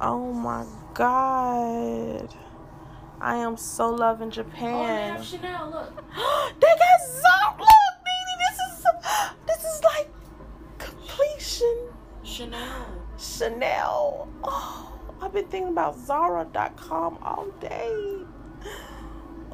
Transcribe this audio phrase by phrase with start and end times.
[0.00, 0.64] Oh my
[0.94, 2.32] god.
[3.20, 5.16] I am so loving Oh, they Japan.
[5.16, 5.70] have Chanel.
[5.70, 5.96] Look.
[6.60, 7.56] they got Zara.
[7.58, 8.86] Look, Nene, this is
[9.46, 10.08] this is like
[10.78, 11.88] completion.
[12.22, 12.86] Chanel.
[13.18, 14.28] Chanel.
[14.44, 18.22] Oh, I've been thinking about Zara.com all day.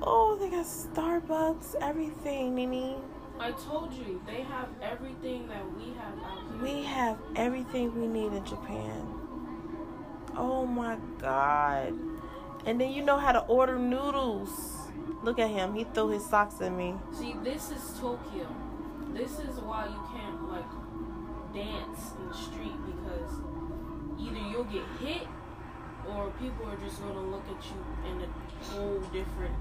[0.06, 2.96] Oh, they got Starbucks, everything, Nene.
[3.40, 6.62] I told you they have everything that we have out here.
[6.76, 9.06] We have everything we need in Japan.
[10.36, 11.94] Oh my god.
[12.66, 14.50] And then you know how to order noodles.
[15.22, 15.74] Look at him.
[15.74, 16.94] He threw his socks at me.
[17.12, 18.46] See, this is Tokyo.
[19.12, 20.64] This is why you can't like
[21.54, 23.30] dance in the street because
[24.18, 25.28] either you'll get hit
[26.08, 29.54] or people are just gonna look at you in a whole different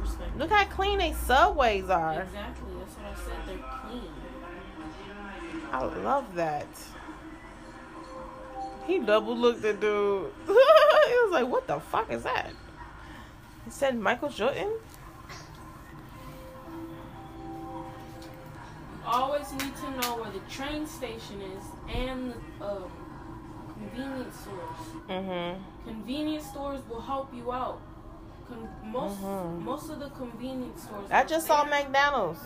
[0.00, 0.38] perspective.
[0.38, 2.22] Look how clean they subways are.
[2.22, 2.72] Exactly.
[2.78, 3.46] That's what I said.
[3.46, 4.10] They're clean.
[5.72, 6.66] I love that.
[8.90, 10.32] He double looked at dude.
[10.48, 12.50] he was like, what the fuck is that?
[13.64, 14.72] He said Michael Jordan?
[19.06, 22.90] Always need to know where the train station is and the um,
[23.74, 25.04] convenience stores.
[25.08, 25.88] Mm-hmm.
[25.88, 27.80] Convenience stores will help you out.
[28.48, 29.62] Con- most Mhm.
[29.62, 31.08] most of the convenience stores.
[31.12, 32.40] I just saw McDonald's.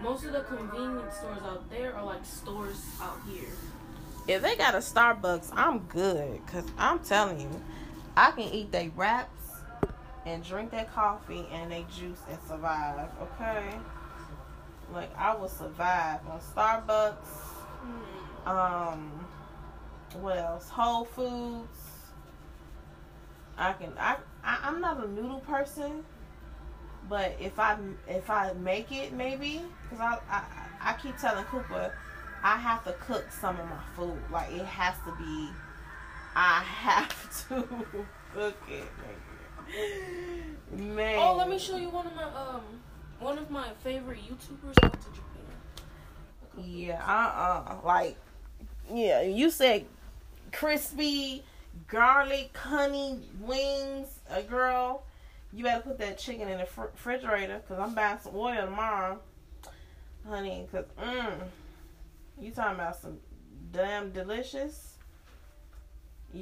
[0.00, 3.52] Most of the convenience stores out there are like stores out here.
[4.28, 6.44] If they got a Starbucks, I'm good.
[6.48, 7.62] Cause I'm telling you,
[8.16, 9.30] I can eat their wraps
[10.24, 13.08] and drink their coffee and they juice and survive.
[13.22, 13.70] Okay,
[14.92, 17.28] like I will survive on Starbucks.
[18.46, 19.26] Um,
[20.20, 20.68] what else?
[20.68, 21.78] Whole Foods.
[23.56, 23.92] I can.
[23.98, 26.04] I, I I'm not a noodle person,
[27.08, 27.76] but if I
[28.08, 30.42] if I make it, maybe because I, I
[30.80, 31.92] I keep telling Cooper
[32.42, 34.18] I have to cook some of my food.
[34.30, 35.48] Like it has to be.
[36.34, 37.62] I have to
[38.34, 38.84] cook it,
[39.70, 40.94] nigga.
[40.94, 41.18] Man.
[41.18, 42.62] Oh, let me show you one of my um
[43.18, 45.32] one of my favorite YouTubers went to Japan.
[46.58, 48.16] Yeah, uh uh Like,
[48.92, 49.86] yeah, you said
[50.52, 51.42] crispy,
[51.88, 54.08] garlic, honey wings.
[54.30, 55.04] A girl,
[55.52, 59.18] you better put that chicken in the fr- refrigerator because I'm buying some oil tomorrow,
[60.28, 60.66] honey.
[60.70, 61.38] Because, mm,
[62.40, 63.18] you talking about some
[63.72, 64.94] damn delicious.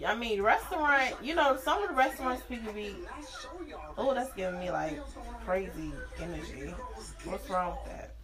[0.04, 2.94] I mean, restaurant, you know, some of the restaurants people be,
[3.96, 4.98] oh, that's giving me like
[5.44, 6.74] crazy energy.
[7.24, 8.14] What's wrong with that?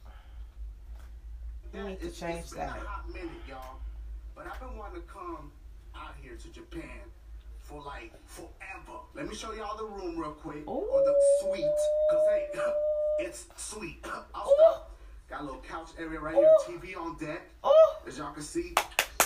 [1.73, 3.15] You need to change it's been a that.
[3.15, 3.31] minute.
[4.35, 5.53] But I've been wanting to come
[5.95, 6.83] out here to Japan
[7.61, 8.99] for like forever.
[9.15, 10.67] Let me show y'all the room real quick.
[10.67, 11.65] Or the suite.
[12.11, 12.47] Cause hey,
[13.21, 14.05] it's sweet.
[14.35, 14.91] I'll stop.
[15.31, 17.43] Got a little couch area right here, TV on deck.
[17.63, 18.75] Oh, As y'all can see,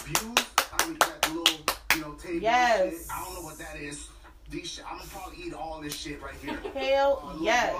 [0.03, 0.35] views.
[0.71, 1.59] I mean, got the little,
[1.97, 2.41] you know, table.
[2.43, 3.09] Yes.
[3.11, 4.09] I don't know what that is.
[4.51, 6.59] These shit, I'm gonna probably eat all this shit right here.
[6.75, 7.75] hell the yes.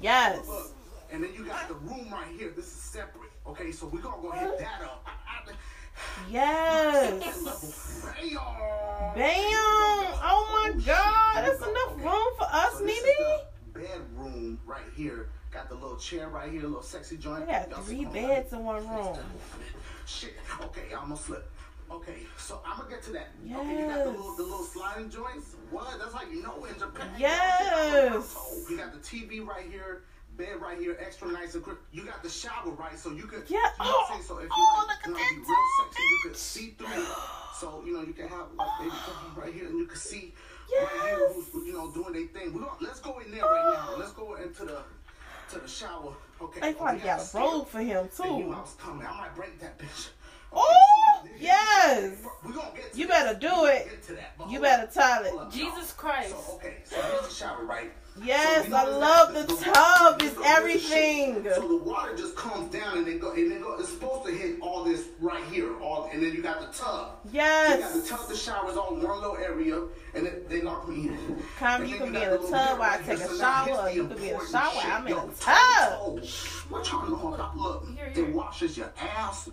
[0.00, 0.48] Yes.
[0.48, 0.72] Look,
[1.12, 2.52] and then you got the room right here.
[2.56, 3.30] This is separate.
[3.46, 5.06] Okay, so we're gonna go hit that up.
[5.06, 5.52] I, I,
[6.30, 8.02] Yes.
[8.02, 8.32] Bam!
[9.14, 9.44] Bam.
[10.24, 11.44] Oh my God.
[11.44, 13.35] That's enough room for us, So this is Nene.
[14.66, 15.28] Right here.
[15.50, 17.46] Got the little chair right here, little sexy joint.
[17.46, 19.16] Got three beds in one room.
[20.06, 20.34] Shit.
[20.60, 21.48] Okay, I almost slipped.
[21.90, 23.28] Okay, so I'm gonna get to that.
[23.44, 25.54] Okay, you got the little, the little sliding joints.
[25.70, 25.98] What?
[26.00, 27.08] That's how you know in Japan.
[27.16, 28.34] Yes.
[28.36, 30.02] Oh, you got the TV right here,
[30.36, 31.76] bed right here, extra nice and quick.
[31.92, 33.44] You got the shower right, so you could.
[33.46, 33.58] Yeah.
[33.78, 34.20] You know Oh.
[34.20, 37.02] So if you Oh, like, look you know, be real sexy, you could see through
[37.02, 37.08] it.
[37.54, 38.90] So you know you can have like baby
[39.36, 40.34] right here, and you can see
[40.70, 41.32] Yes.
[41.52, 42.52] who's you know doing their thing.
[42.54, 43.96] We're gonna let's go in there right now.
[43.96, 44.78] Let's go into the
[45.52, 46.12] to the shower.
[46.40, 46.60] Okay.
[46.60, 48.52] They oh, probably we got a a robe for him They knew too.
[48.52, 49.06] I was coming.
[49.06, 50.08] I might break that bitch.
[50.52, 52.18] Oh yes.
[52.44, 53.24] We gonna get to You that.
[53.26, 53.90] better do We gonna it.
[53.90, 54.92] get to that, You better up.
[54.94, 55.46] tile Hold it.
[55.46, 55.92] up, Jesus.
[55.92, 56.30] Christ.
[56.30, 57.92] So okay, so here's the shower, right?
[58.24, 60.22] Yes, So I love that the tub.
[60.22, 61.44] It's everything.
[61.54, 63.76] So the water just comes down and it go and it go.
[63.78, 67.18] It's supposed to hit all this right here, all and then you got the tub.
[67.32, 67.78] Yes.
[67.78, 69.80] You got the tub, the showers all in one little area,
[70.14, 71.42] and then they lock me in.
[71.58, 73.28] Come, And you then can be got in the the tub while I take a
[73.28, 73.90] So now here's shower.
[73.90, 74.72] You can be in the shower.
[74.82, 76.24] I'm in the a tub.
[76.70, 77.56] What y'all know about?
[77.56, 79.48] Look, Here, it washes your ass.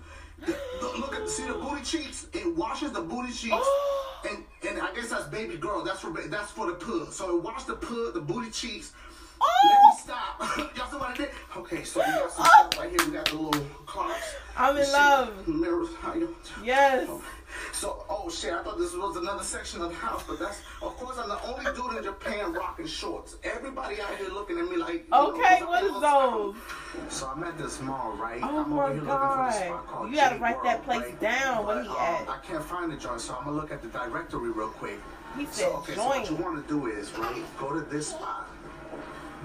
[0.82, 2.28] Look, look at see the booty cheeks.
[2.34, 4.22] It washes the booty cheeks, Oh.
[4.30, 5.84] and and I guess that's baby girl.
[5.84, 7.14] That's for that's for the pud.
[7.14, 8.92] So it washes the pud, the booty cheeks.
[9.42, 9.46] Oh.
[9.66, 10.76] Let Oh, me stop.
[10.78, 11.30] Y'all see what I did?
[11.58, 12.68] Okay, so we got some oh!
[12.70, 13.00] stuff right here.
[13.06, 14.36] We got the little clocks.
[14.56, 15.48] I'm in shit, love.
[15.48, 15.90] Mirrors.
[16.00, 16.36] How you?
[17.68, 17.78] Yes.
[17.78, 20.96] So, oh shit, I thought this was another section of the house, but that's, of
[20.98, 23.38] course, I'm the only dude in Japan rocking shorts.
[23.44, 27.14] Everybody out here looking at me like, Okay, know, 'cause what I'm is a those?
[27.14, 28.40] So I'm at this mall, right?
[28.44, 29.66] Oh I'm my over here looking for this God.
[29.66, 31.20] spot called You gotta J write that place right?
[31.20, 32.30] down, where But, he um, at.
[32.30, 35.00] I can't find the joint, so I'm gonna look at the directory real quick.
[35.38, 38.10] He So, said okay, so what you want to do is, right, go to this
[38.10, 38.48] spot,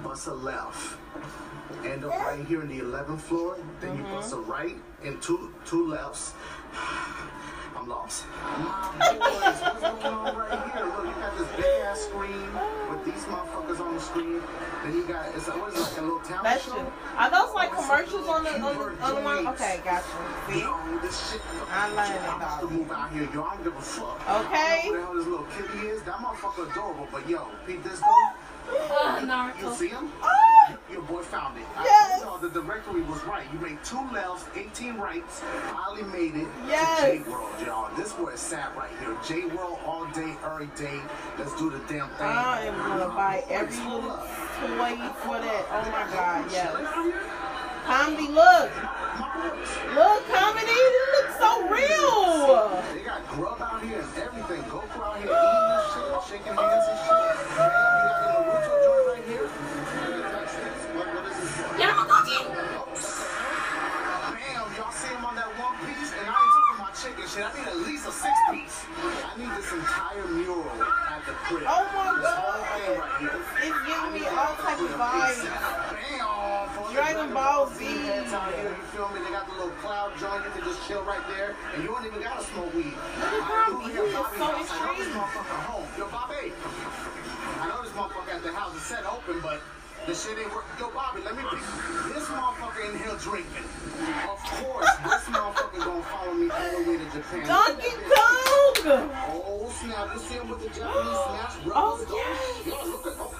[0.02, 0.96] bust a left,
[1.84, 4.06] end up right here in the 11th floor, then Mm-hmm.
[4.06, 6.34] you bust a right and two two lefts.
[7.78, 8.24] I'm lost.
[8.98, 10.84] My boys, what's going on right here?
[10.86, 12.42] Look, you got this big ass screen
[12.90, 14.42] with these motherfuckers on the screen.
[14.82, 16.74] Then you got, it's, what is it, like a little talent That's show?
[16.76, 16.92] you.
[17.16, 19.46] Are those like commercials on the on the, on the one?
[19.54, 20.08] Okay, gotcha.
[20.50, 20.60] See?
[20.60, 21.40] Yo, this shit.
[21.70, 23.44] I learned it, I'm about to move out here, yo.
[23.44, 24.18] I don't give a fuck.
[24.28, 24.82] Okay.
[24.82, 26.02] I don't know who the hell this little kitty is.
[26.02, 28.30] That motherfucker adorable, but yo, Pete, this though.
[28.68, 30.12] Uh, You see him?
[30.20, 30.47] Ah!
[30.90, 31.64] Your boy found it.
[31.82, 32.20] Yes.
[32.22, 33.46] I told y'all the directory was right.
[33.52, 35.40] You made two lefts, 18 rights.
[35.40, 37.00] Finally made it Yes.
[37.00, 37.94] to J World, y'all.
[37.96, 39.16] This where it's at right here.
[39.26, 41.00] J World all day, every day.
[41.38, 42.26] Let's do the damn thing.
[42.26, 45.64] I am gonna buy every little toy for that.
[45.70, 46.74] Oh my god, yes.
[47.86, 48.70] Comedy, look.
[49.94, 52.82] Look, comedy, you look so real.
[52.94, 54.62] They got grub out here and everything.
[54.70, 57.27] Go for out here eating this shit, shaking hands and shit.
[69.78, 71.62] Entire mural at the crib.
[71.66, 72.58] Oh my This God.
[72.58, 72.98] right.
[73.62, 75.38] It's giving me all that type of vibes.
[75.38, 75.94] ASAP.
[75.94, 77.86] Bam, for the Dragon Ball Z.
[78.34, 79.22] out here, you feel me?
[79.22, 80.42] They got the little cloud joint.
[80.44, 81.54] You can just chill right there.
[81.74, 82.94] And you don't even gotta smoke weed.
[82.94, 84.68] Look at know He is so house.
[84.70, 85.86] I know this motherfucker home.
[85.96, 86.52] Yo, Bobby.
[87.60, 89.60] I know this motherfucker at the house is set open, but
[90.06, 90.64] the shit ain't work.
[90.78, 91.60] Yo, Bobby, let me pick
[92.14, 93.66] this motherfucker in here drinking.
[94.26, 97.46] Of course, this motherfucker gonna follow me all the way to Japan.
[97.46, 98.56] Donkey Kong.
[98.88, 99.37] Oh,
[99.80, 100.10] Oh snap!
[100.12, 102.06] You see him with the Japanese brothers?
[102.10, 102.66] Oh, yes.
[102.66, 103.30] Yo, look at oh,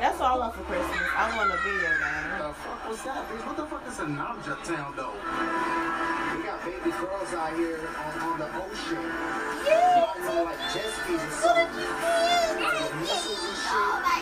[0.00, 0.98] That's all I want for Christmas.
[1.14, 2.26] I want a video game.
[2.26, 3.22] What the fuck was that?
[3.30, 3.46] bitch?
[3.46, 5.14] What the fuck is a Namja town though?
[5.14, 8.98] We got baby girls out here on, on the ocean.
[9.62, 11.70] Y'all know like jet skis or something.
[11.70, 13.70] Like missiles and shit.
[13.70, 14.20] Oh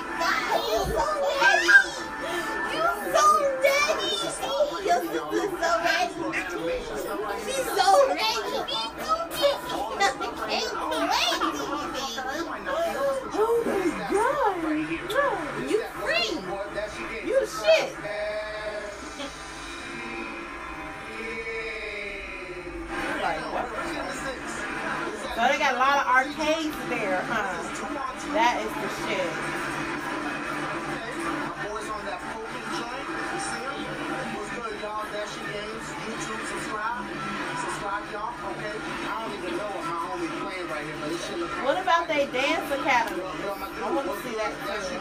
[42.09, 43.23] They dance academy?
[43.23, 44.53] I want to see that
[44.89, 44.98] too.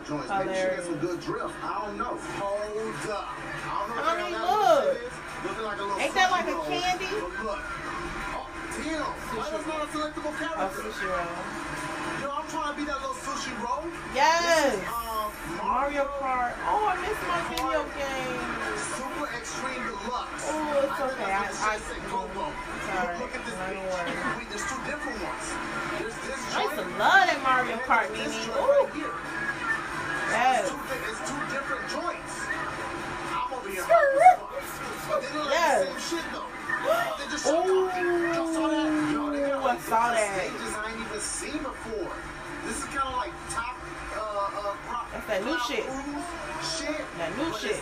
[0.00, 0.28] My joints.
[0.30, 1.54] Maybe she get some good drift.
[1.62, 2.16] I don't know.
[2.40, 3.28] Hold up.
[3.28, 5.12] I don't know what I mean, look.
[5.44, 7.08] Looking like a little Ain't that like a candy?
[7.20, 7.64] But look.
[8.30, 10.88] Oh, why that's not a selectable Oh, character?
[10.88, 11.28] sushi roll.
[12.20, 13.84] Yo, I'm trying to be that little sushi roll.
[14.16, 14.76] Yes.
[14.88, 15.28] Um,
[15.60, 16.56] Mario Kart.
[16.64, 18.40] Oh, I missed my video game.
[18.96, 20.48] Super Extreme Deluxe.
[20.48, 21.28] Oh, it's I okay.
[21.28, 22.46] I- what it Go-Go.
[22.88, 23.16] Sorry.
[23.20, 24.48] Look at this bitch.
[24.48, 25.46] There's two different ones.
[26.00, 28.32] There's this I used to love that Mario Kart, Mimi.
[28.56, 29.09] Ooh.
[30.40, 30.64] Yes.
[30.64, 32.34] It's two, di- it's two different joints.
[33.30, 33.82] I'm over here.
[33.84, 34.40] Skirt.
[34.40, 35.10] hot as fuck.
[35.10, 35.78] But they look like Yes.
[35.80, 36.48] the same shit though.
[37.20, 37.66] They just showed.
[37.68, 38.88] Y'all saw that?
[39.12, 40.32] Yo, they got like saw that.
[40.32, 42.12] stages I ain't even seen before.
[42.64, 43.76] This is kind of like top.
[44.16, 45.84] Uh, uh, rock, That's that new shit.
[45.86, 47.76] That new shit.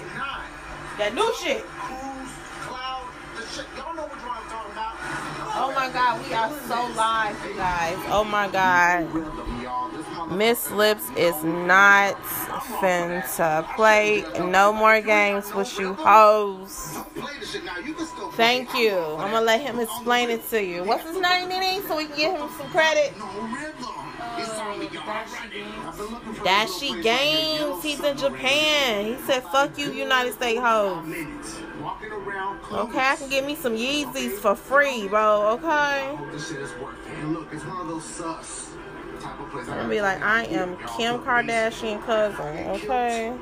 [0.99, 1.63] That new shit.
[1.65, 2.35] Cruise,
[2.67, 3.67] cloud, the shit.
[3.79, 4.95] Y'all know which one I'm talking about.
[5.61, 7.97] Oh my god, we are so live, you guys.
[8.11, 9.07] Oh my god.
[10.31, 12.15] Miss Lips is not
[12.81, 16.99] finna play no more games with you hoes.
[18.35, 18.97] Thank you.
[18.97, 20.85] I'm gonna let him explain it to you.
[20.85, 21.83] What's his name, Nene?
[21.87, 23.15] So we can give him some credit.
[26.45, 27.83] Dashie Games.
[27.83, 29.07] He's in Japan.
[29.07, 31.05] He said, "Fuck you, United States hoes."
[32.73, 35.59] Okay, I can get me some Yeezys for free, bro.
[35.59, 36.17] Okay.
[39.25, 42.69] I'm gonna be like, I am Kim Kardashian cousin.
[42.69, 43.33] Okay.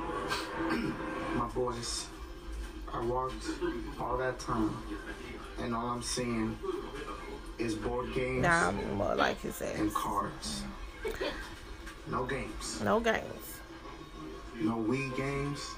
[1.34, 2.06] My boys,
[2.92, 3.44] I walked
[4.00, 4.76] all that time,
[5.58, 6.58] and all I'm seeing
[7.58, 8.42] is board games.
[8.42, 9.78] Nah, I'm more like his ass.
[9.78, 10.62] And cards.
[12.08, 12.80] No games.
[12.82, 13.60] No games.
[14.60, 15.74] No Wii games.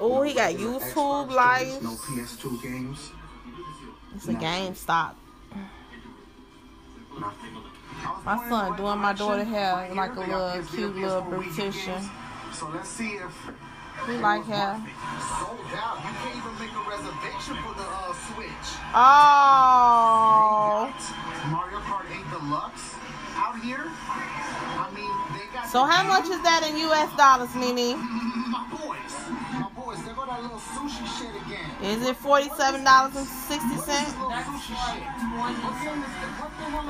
[0.00, 1.82] Oh, he got YouTube Live.
[1.82, 3.10] No PS2 games.
[4.14, 5.14] It's a GameStop.
[8.24, 12.08] My son doing my daughter hair like a little cute little beautician.
[12.52, 13.50] So let's see if
[14.06, 14.80] he like hair.
[15.38, 15.98] Sold out.
[16.04, 18.68] You can't even make a reservation for the uh, Switch.
[18.94, 20.92] Oh.
[21.50, 22.94] Mario Kart 8 Deluxe
[23.36, 23.86] out here.
[23.86, 25.68] I mean, they got.
[25.68, 27.10] So how much is that in U.S.
[27.16, 27.98] dollars, Nene?
[28.48, 29.12] My boys,
[29.60, 31.36] my boys, they got that little sushi shit.
[31.82, 34.12] Is it forty-seven dollars and sixty cents?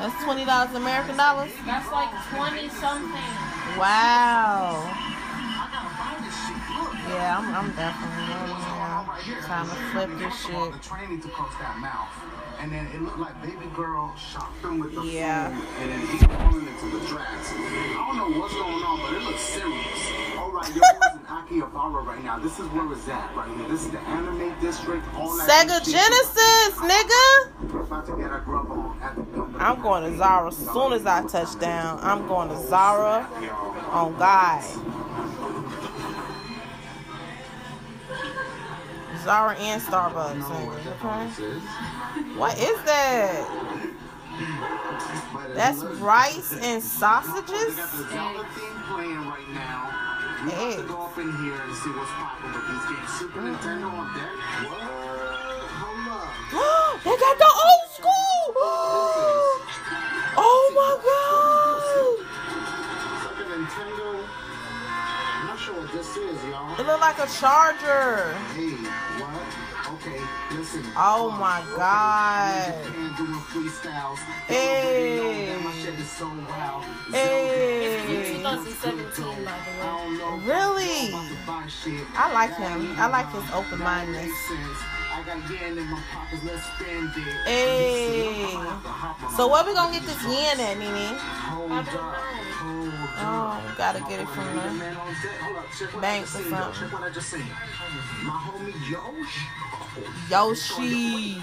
[0.01, 1.53] That's twenty dollars American dollars.
[1.67, 3.13] That's like twenty something.
[3.79, 4.83] Wow.
[7.09, 10.73] Yeah, I'm, I'm definitely yeah, trying to flip this shit.
[10.73, 12.09] The train to close that mouth.
[12.61, 15.49] And then it looked like baby girl shocked him with the yeah.
[15.49, 17.53] phone, and then he's falling into the tracks.
[17.55, 20.11] I don't know what's going on, but it looks serious.
[20.37, 22.41] All right, your boys in Akihabara right now.
[22.41, 23.69] This is where it's at right here.
[23.69, 25.07] This is the anime district.
[25.15, 27.73] All that Sega Genesis, nigga.
[27.73, 30.93] We're about to get our grub on at the I'm going to Zara as soon
[30.93, 32.01] as I touch down.
[32.03, 33.29] I'm going to Zara
[33.93, 34.65] on God.
[39.29, 40.41] Zara and Starbucks.
[42.39, 43.45] What is that?
[45.55, 47.77] That's rice and sausages.
[47.77, 47.85] Deck.
[57.05, 58.49] they got the old school.
[60.41, 61.29] oh my god.
[66.79, 68.35] It look like a charger.
[69.89, 70.03] Hey, what?
[70.07, 70.21] Okay,
[70.57, 70.85] listen.
[70.97, 72.75] Oh my god.
[74.47, 75.47] Hey.
[77.11, 78.35] Hey.
[78.37, 80.41] 2017, by the way.
[80.45, 81.13] Really?
[82.15, 82.95] I like him.
[82.99, 84.33] I like his open mindedness.
[87.45, 88.47] Hey.
[89.37, 91.19] So where we gonna get this yen at, Nene?
[92.71, 96.53] Oh, gotta get it from the bank or something.
[100.31, 101.43] Yoshi.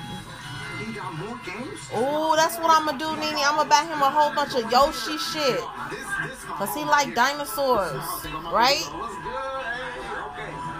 [1.93, 3.37] Oh, that's what I'm gonna do, Nene.
[3.43, 5.59] I'm gonna buy him a whole bunch of Yoshi shit.
[6.57, 8.01] Cause he like dinosaurs,
[8.51, 8.83] right?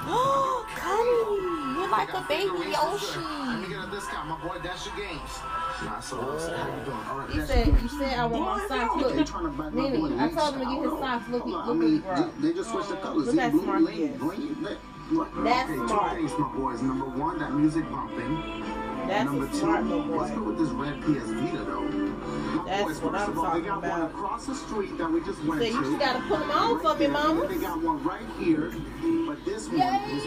[0.08, 3.45] Oh, Connie, you're like a baby Yoshi.
[7.32, 9.74] He said, you said I want my socks look.
[9.74, 12.30] Nene, I told him to get his socks looking, looking bro.
[12.40, 13.28] They just switched the colors.
[13.28, 14.20] Look how smart he is.
[14.20, 16.12] That's okay, smart.
[16.12, 16.82] Two things, my boys.
[16.82, 18.64] Number one, that music bumping.
[19.08, 20.18] That's Number smart two, little boy.
[20.18, 21.82] let's go with this red PS Vita though.
[21.82, 24.00] My That's boys, what first I'm of all, talking they got about.
[24.02, 25.90] one across the street that we just went So you to.
[25.92, 27.48] just gotta put them on for me, mama.
[27.48, 28.74] They got one right here,
[29.28, 30.26] but this one is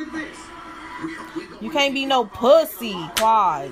[1.61, 3.71] You can't be no pussy, quad.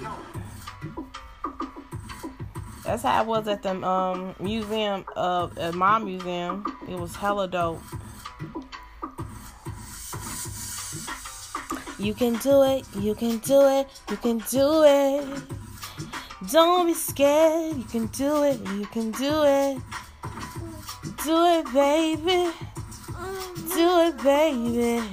[2.84, 6.64] That's how it was at the um, museum of at my museum.
[6.88, 7.82] It was hella dope.
[11.98, 15.26] You can do it, you can do it, you can do it.
[16.52, 19.78] Don't be scared, you can do it, you can do it.
[21.24, 22.52] Do it, baby.
[23.74, 25.04] Do it, baby.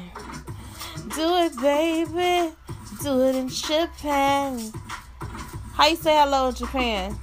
[1.14, 2.52] Do it, baby.
[3.02, 4.72] Do it in Japan.
[5.74, 7.18] How you say hello in Japan?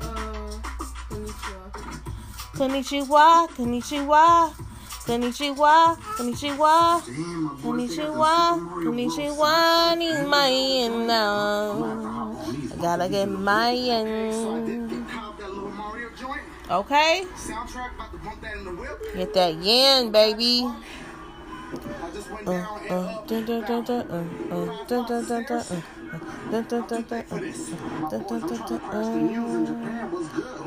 [0.00, 0.60] Uh,
[1.08, 1.70] konnichiwa,
[2.56, 4.54] konnichiwa, konnichiwa,
[5.06, 7.02] konnichiwa, konnichiwa,
[8.84, 12.36] konnichiwa, need my yen now.
[12.72, 15.06] I gotta get my yen.
[16.70, 17.24] Okay?
[19.16, 20.66] Get that yen, baby.
[22.46, 22.52] Uh,
[22.90, 23.84] uh, dun, dun,
[25.46, 25.64] dun,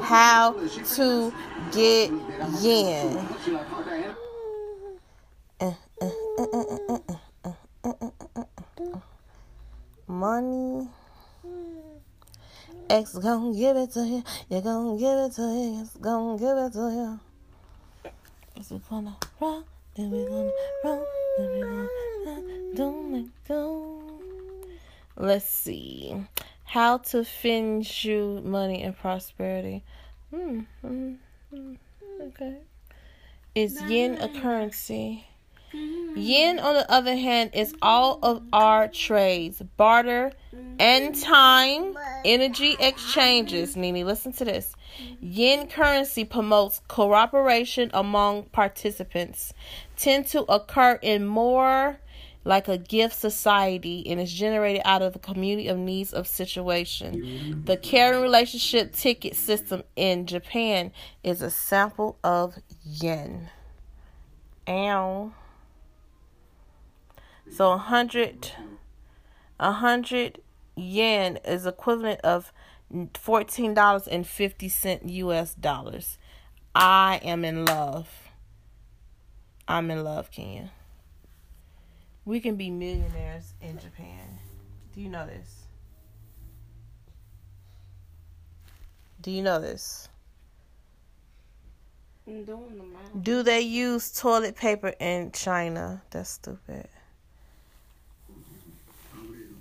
[0.02, 0.54] How
[0.96, 1.34] to
[1.72, 2.12] get
[2.62, 3.28] yen.
[10.08, 10.88] Money.
[12.90, 14.24] X gon' give it to you.
[14.50, 15.82] You gon' give it to you.
[15.82, 17.20] X gon' give it to you.
[18.56, 19.64] Cause we gonna run,
[19.96, 20.52] then we gonna
[20.84, 21.04] run,
[21.38, 21.88] then we gonna
[22.26, 22.76] run.
[22.76, 24.03] Don't let go.
[25.16, 26.16] Let's see.
[26.66, 29.84] How to fend you money and prosperity.
[30.32, 30.62] Hmm.
[30.82, 31.14] hmm,
[31.52, 31.74] hmm
[32.22, 32.58] okay.
[33.54, 35.28] Is yen a currency?
[36.16, 40.32] Yen, on the other hand, is all of our trades, barter,
[40.80, 43.76] and time, energy exchanges.
[43.76, 44.76] Nini, listen to this.
[45.20, 49.54] Yen currency promotes cooperation among participants,
[49.98, 51.98] tend to occur in more
[52.46, 57.64] like a gift society and is generated out of the community of needs of situation.
[57.66, 60.92] The caring relationship ticket system in Japan
[61.24, 63.50] is a sample of yen.
[64.68, 65.34] Ow.
[67.52, 68.52] So a hundred
[69.60, 70.42] a hundred
[70.76, 72.52] yen is equivalent of
[73.14, 76.18] fourteen dollars and fifty cent US dollars.
[76.76, 78.10] I am in love.
[79.68, 80.72] I'm in love, Kenya.
[82.26, 84.40] We can be millionaires in Japan.
[84.94, 85.64] Do you know this?
[89.22, 90.08] Do you know this?
[93.22, 96.02] Do they use toilet paper in China?
[96.12, 96.88] That's stupid.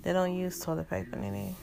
[0.03, 1.55] They don't use toilet paper in.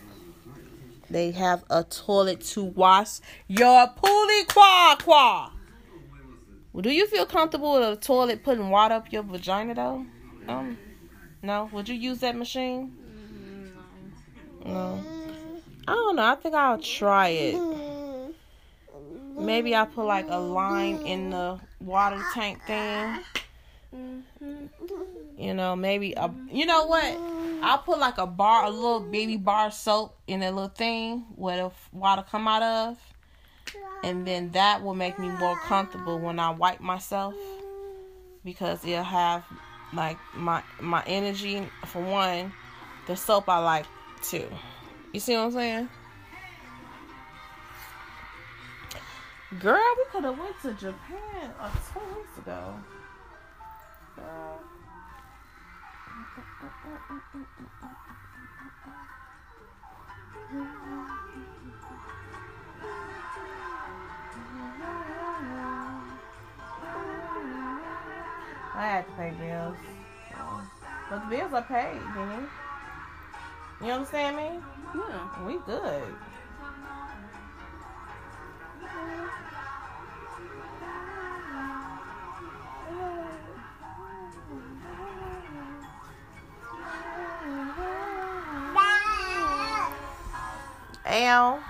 [1.09, 5.51] They have a toilet to wash your poolie qua qua.
[6.73, 10.07] Well, do you feel comfortable with a toilet putting water up your vagina though?
[10.47, 10.79] Um.
[11.43, 11.71] No?
[11.73, 12.97] Would you use that machine?
[14.63, 14.73] Mm-hmm.
[14.73, 15.05] No.
[15.89, 16.25] I don't know.
[16.25, 18.35] I think I'll try it.
[19.39, 23.19] Maybe I'll put like a line in the water tank thing.
[23.95, 24.67] Mm-hmm.
[25.39, 26.31] You know, maybe a.
[26.53, 27.19] You know what?
[27.63, 31.57] I'll put like a bar, a little baby bar soap in that little thing where
[31.57, 32.99] the water come out of,
[34.05, 37.35] and then that will make me more comfortable when I wipe myself
[38.45, 39.45] because it'll have
[39.95, 42.53] like my my energy for one
[43.07, 43.87] the soap i like
[44.23, 44.49] too.
[45.13, 45.89] You see what i'm saying?
[49.59, 52.75] Girl we could have went to japan uh, two weeks ago.
[69.21, 69.77] Pay bills.
[70.31, 70.39] So.
[71.11, 72.47] But the bills are paid, Jenny.
[73.83, 74.61] You understand me?
[74.95, 75.47] Yeah.
[75.47, 76.03] We good.
[91.07, 91.63] Ow.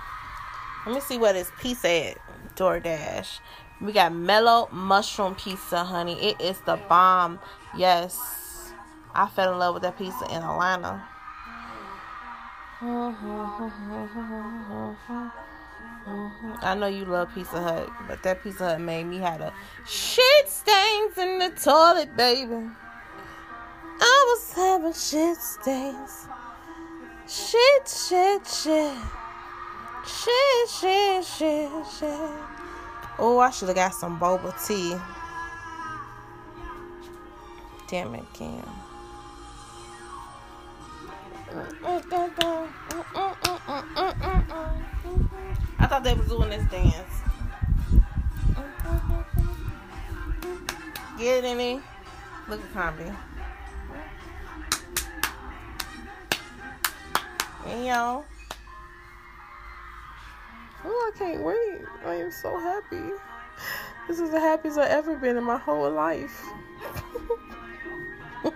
[0.85, 2.17] Let me see what his piece at.
[2.55, 3.39] DoorDash.
[3.81, 6.21] We got mellow mushroom pizza, honey.
[6.21, 7.39] It is the bomb.
[7.75, 8.19] Yes.
[9.13, 11.03] I fell in love with that pizza in Atlanta.
[16.63, 19.53] I know you love Pizza Hut, but that Pizza Hut made me have a
[19.85, 22.69] shit stains in the toilet, baby.
[23.99, 26.27] I was having shit stains.
[27.27, 28.97] Shit, shit, shit.
[30.07, 32.60] Shit, shit, shit, shit.
[33.23, 34.95] Oh, I should have got some boba tea.
[37.87, 38.65] Damn it, Cam.
[45.77, 47.21] I thought they was doing this dance.
[51.19, 51.79] Get it, any?
[52.49, 53.11] Look at comedy.
[57.65, 58.25] Hey, y'all.
[60.83, 61.81] Oh, I can't wait.
[62.05, 63.11] I am so happy.
[64.07, 66.43] This is the happiest I've ever been in my whole life.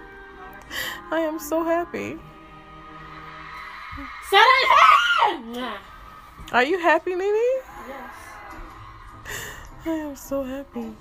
[1.11, 2.19] I am so happy.
[6.51, 7.35] Are you happy, Nene?
[7.87, 8.15] Yes.
[9.85, 10.93] I am so happy.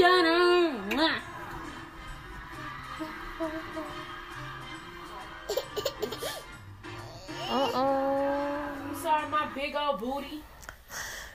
[0.00, 1.20] Jenna.
[9.06, 10.42] I'm my big old booty.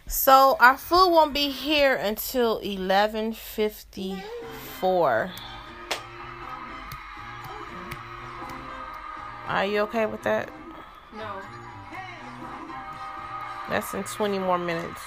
[0.07, 4.23] So our food won't be here until eleven fifty
[4.79, 5.31] four.
[9.47, 10.49] Are you okay with that?
[11.15, 11.39] No.
[13.69, 15.01] That's in twenty more minutes.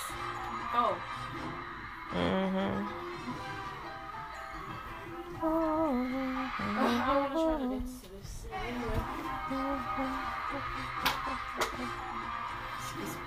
[0.74, 0.96] Oh.
[2.12, 2.97] Mm-hmm.
[5.40, 5.44] I
[6.82, 8.46] want to try to dance to this.
[12.80, 13.22] Excuse me.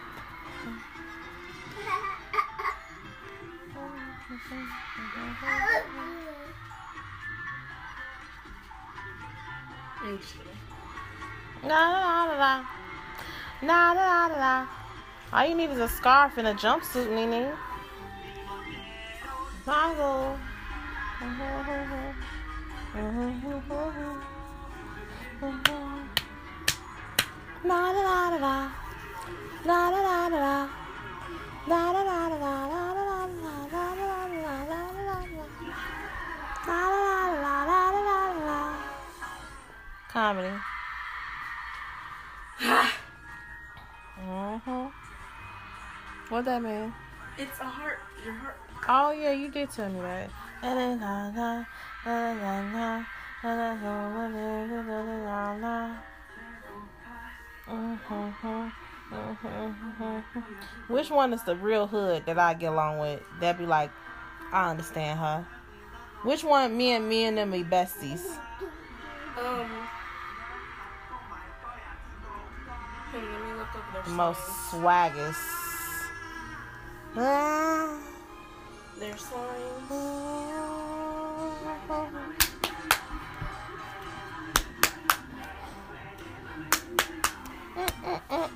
[10.04, 10.60] I'm just kidding.
[11.64, 11.84] La
[13.64, 13.84] la
[14.28, 14.68] la.
[15.32, 17.54] All you need is a scarf and a jumpsuit, Nene.
[19.66, 20.38] Mango.
[21.22, 21.38] La.
[21.38, 21.62] La.
[38.46, 38.76] La.
[40.10, 40.56] Comedy.
[44.20, 44.88] mm-hmm.
[46.30, 46.94] What that mean?
[47.38, 48.00] It's a heart.
[48.26, 48.58] Your heart.
[48.88, 50.30] Oh yeah, you did tell me that.
[59.12, 60.40] Mm-hmm.
[60.88, 63.22] Which one is the real hood that I get along with?
[63.40, 63.90] That be like,
[64.52, 65.48] I understand her.
[66.24, 66.78] Which one?
[66.78, 68.22] Me and me and them be besties.
[69.38, 69.88] Um.
[74.10, 75.36] Most swaggers.
[77.18, 77.98] Ah.
[79.00, 80.21] Their signs.
[88.32, 88.48] Da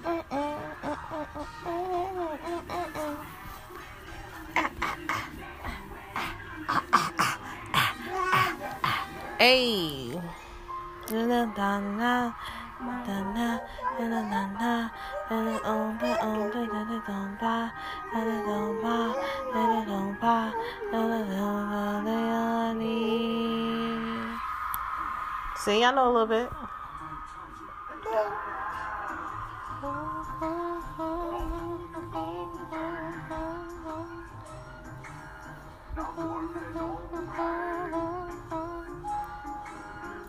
[25.58, 26.50] See, I know a little bit.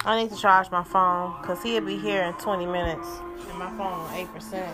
[0.04, 3.08] I need to charge my phone because he'll be here in 20 minutes.
[3.48, 4.68] And my phone on 8%.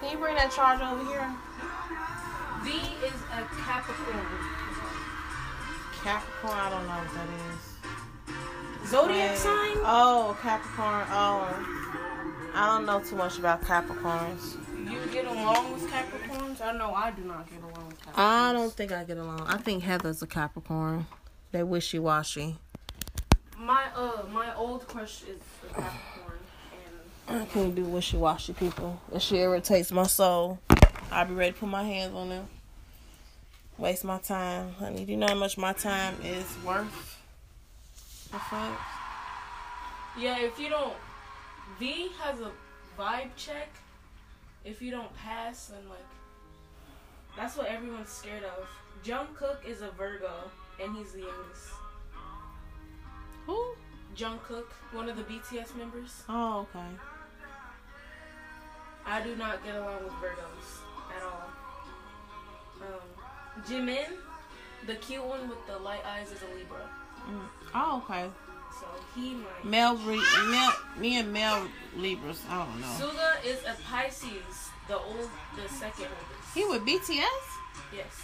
[0.00, 1.34] Can you bring that charger over here?
[2.64, 2.70] V
[3.04, 4.26] is a Capricorn.
[6.02, 8.90] Capricorn, I don't know what that is.
[8.90, 9.38] Zodiac Wait.
[9.38, 9.76] sign?
[9.84, 11.06] Oh, Capricorn.
[11.10, 11.46] Oh.
[12.54, 14.61] I don't know too much about Capricorns.
[14.92, 16.60] You get along with Capricorns?
[16.60, 18.18] I know I do not get along with Capricorns.
[18.18, 19.40] I don't think I get along.
[19.46, 21.06] I think Heather's a Capricorn.
[21.50, 22.56] They wishy washy.
[23.58, 26.38] My uh, my old crush is a Capricorn,
[27.28, 29.00] and I can't do wishy washy people.
[29.10, 30.58] That shit irritates my soul.
[31.10, 32.48] I'll be ready to put my hands on them.
[33.78, 35.04] Waste my time, honey.
[35.06, 37.18] Do you know how much my time is worth?
[38.30, 38.78] The fuck?
[40.18, 40.94] yeah, if you don't,
[41.78, 42.50] V has a
[42.98, 43.68] vibe check.
[44.64, 45.98] If you don't pass, then like,
[47.36, 48.68] that's what everyone's scared of.
[49.04, 51.68] Jungkook is a Virgo, and he's the youngest.
[53.46, 53.74] Who?
[54.16, 56.22] Jungkook, one of the BTS members.
[56.28, 56.86] Oh, okay.
[59.04, 60.82] I do not get along with Virgos
[61.16, 61.48] at all.
[62.80, 64.06] Um, Jimin,
[64.86, 66.88] the cute one with the light eyes, is a Libra.
[67.28, 67.46] Mm.
[67.74, 68.28] Oh, okay.
[68.82, 69.64] So he might.
[69.64, 72.42] Mel, Mel, me and Mel Libras.
[72.48, 72.86] I don't know.
[72.86, 76.54] Suga is a Pisces, the old, the second oldest.
[76.54, 77.44] He with BTS?
[77.94, 78.20] Yes.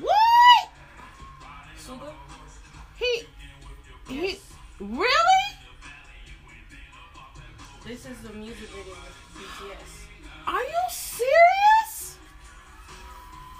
[0.00, 0.70] What?
[1.78, 2.12] Suga?
[2.96, 3.24] He,
[4.08, 4.38] he,
[4.80, 5.44] really?
[7.86, 10.06] This is the music video of BTS.
[10.46, 12.16] Are you serious?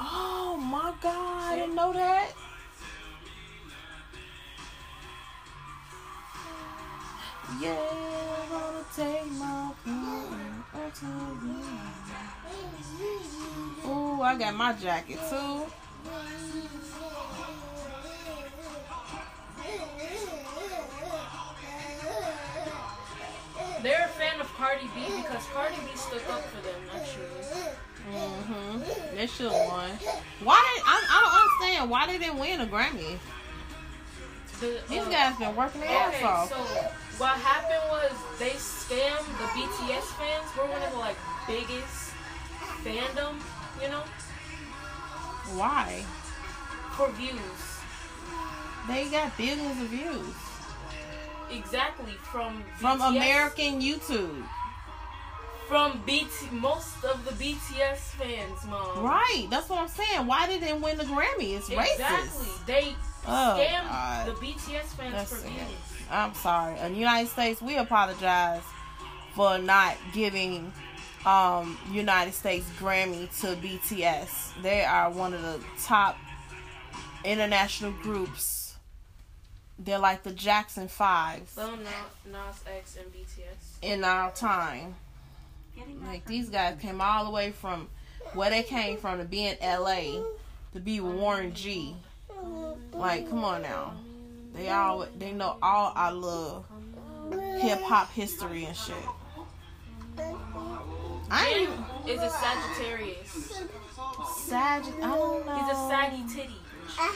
[0.00, 2.32] Oh my god, I didn't know that.
[7.60, 7.76] Yeah,
[8.96, 9.70] take my
[13.86, 15.66] Ooh, I got my jacket too.
[23.82, 27.24] They're a fan of Cardi B because Cardi B stood up for them, actually.
[28.10, 29.16] Mm-hmm.
[29.16, 29.90] They should have won.
[30.42, 33.18] Why did I, I don't understand why they didn't win a Grammy?
[34.60, 36.48] The, These uh, guys been working their ass off.
[36.48, 40.46] so what happened was they scammed the BTS fans.
[40.56, 42.12] We're one of the like biggest
[42.82, 43.40] fandom,
[43.82, 44.02] you know,
[45.56, 46.04] Why?
[46.96, 47.40] for views.
[48.88, 50.34] They got billions of views
[51.50, 54.44] Exactly from from BTS, American YouTube.
[55.68, 59.02] from BT most of the BTS fans, mom.
[59.04, 59.46] Right.
[59.50, 60.26] That's what I'm saying.
[60.26, 61.56] Why did they win the Grammy?
[61.56, 62.46] It's Exactly.
[62.46, 62.66] racist.
[62.66, 62.96] They
[63.26, 64.26] Oh, scammed God.
[64.26, 65.50] the BTS fans That's for sad.
[65.50, 65.93] views.
[66.10, 66.78] I'm sorry.
[66.80, 68.62] In the United States, we apologize
[69.34, 70.72] for not giving
[71.26, 74.62] um, United States Grammy to BTS.
[74.62, 76.16] They are one of the top
[77.24, 78.76] international groups.
[79.78, 81.86] They're like the Jackson Fives Lil Nas,
[82.30, 83.78] Nas X and BTS.
[83.82, 84.94] in our time.
[86.06, 87.88] Like these guys came all the way from
[88.34, 90.22] where they came from to be in LA
[90.72, 91.96] to be with Warren G.
[92.92, 93.94] Like, come on now.
[94.54, 96.64] They all they know all I love
[97.60, 98.94] hip hop history and shit.
[101.30, 101.70] I ain't
[102.08, 103.62] is a Sagittarius.
[104.36, 104.84] Sag.
[104.84, 105.58] I don't know.
[105.58, 106.54] He's a saggy titty.
[106.86, 107.14] Mm.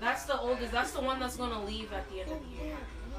[0.00, 0.72] That's the oldest.
[0.72, 2.76] That's the one that's gonna leave at the end of the year.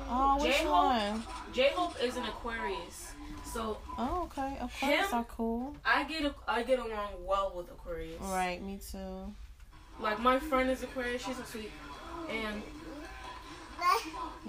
[0.10, 0.73] Oh, which J-Hope?
[0.73, 1.23] one?
[1.54, 3.12] J Hope is an Aquarius,
[3.45, 4.58] so Oh, okay.
[4.60, 5.13] Aquarius Him?
[5.19, 5.75] are cool.
[5.86, 8.19] I get a, I get along well with Aquarius.
[8.21, 9.32] Right, me too.
[10.01, 11.25] Like my friend is Aquarius.
[11.25, 11.71] She's a sweet,
[12.29, 12.62] and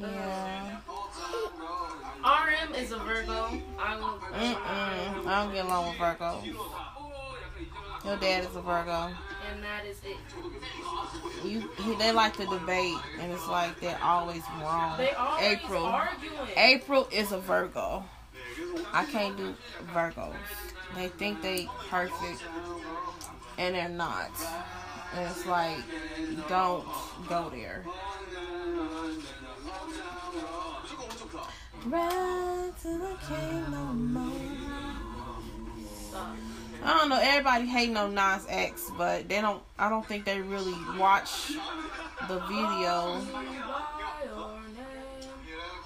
[0.00, 0.76] Yeah.
[2.22, 3.60] RM is a Virgo.
[3.78, 4.18] I will.
[4.18, 5.26] Mm-mm.
[5.26, 6.42] I don't get along with Virgo.
[8.04, 9.10] Your dad is a Virgo.
[9.52, 10.16] And that is it.
[11.44, 14.96] You, he, they like to debate, and it's like they're always wrong.
[14.98, 15.84] They always April.
[15.84, 16.48] arguing.
[16.56, 18.04] April is a Virgo.
[18.92, 19.54] I can't do
[19.94, 20.34] Virgos.
[20.96, 22.42] They think they perfect,
[23.58, 24.30] and they're not.
[25.14, 25.76] And it's like,
[26.48, 26.84] don't
[27.28, 27.84] go there.
[36.82, 37.18] I don't know.
[37.20, 39.62] Everybody hating on Nas X, but they don't.
[39.78, 41.52] I don't think they really watch
[42.28, 43.20] the video.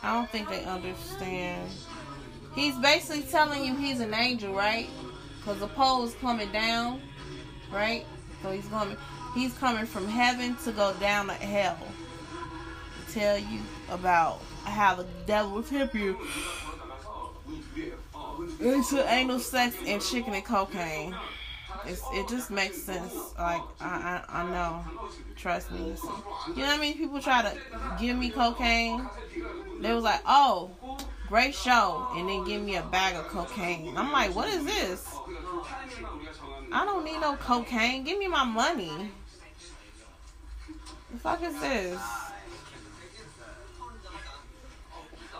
[0.03, 1.71] I don't think they understand.
[2.55, 4.89] He's basically telling you he's an angel, right?
[5.39, 7.01] Because the pole is coming down,
[7.73, 8.05] right?
[8.43, 8.97] So he's coming.
[9.35, 11.79] He's coming from heaven to go down to hell.
[13.07, 16.19] To tell you about how the devil will tempt you
[18.61, 21.15] into anal sex and chicken and cocaine.
[21.87, 23.13] It's, it just makes sense.
[23.39, 24.85] Like I, I, I know.
[25.37, 25.81] Trust me.
[25.81, 26.97] You know what I mean?
[26.97, 27.57] People try to
[28.01, 29.07] give me cocaine.
[29.81, 30.71] They was like, "Oh,
[31.29, 33.97] great show," and then give me a bag of cocaine.
[33.99, 35.15] I'm like, "What is this?
[36.73, 38.05] I don't need no cocaine.
[38.05, 39.11] Give me my money."
[41.15, 42.01] What the fuck is this?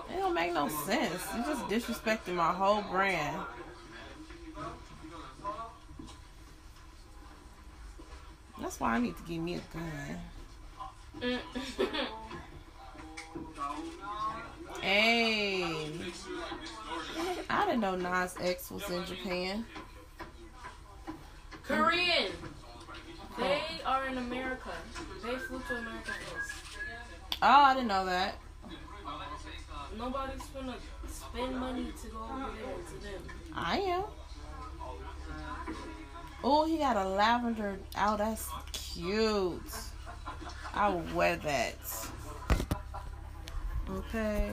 [0.09, 1.23] It don't make no sense.
[1.35, 3.41] You just disrespecting my whole brand.
[8.61, 9.61] That's why I need to give me a
[11.21, 11.39] gun.
[14.81, 15.91] Hey,
[17.49, 19.65] I didn't know Nas X was in Japan.
[21.63, 22.33] Korean.
[23.39, 24.71] They are in America.
[25.23, 26.53] They flew to America first.
[27.43, 28.39] Oh, I didn't know that.
[29.99, 30.77] Nobody's gonna
[31.09, 33.23] spend money to go over there to them.
[33.55, 34.05] I am.
[36.43, 37.79] Oh, he got a lavender.
[37.99, 39.63] Oh, that's cute.
[40.75, 41.77] I will wear that.
[43.91, 44.51] Okay.